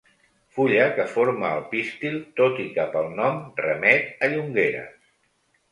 [0.53, 5.15] Fulla que forma el pistil, tot i que pel nom remet a Llongueras.